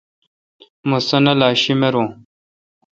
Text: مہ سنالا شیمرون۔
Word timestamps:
مہ 0.89 0.97
سنالا 1.07 1.49
شیمرون۔ 1.61 2.07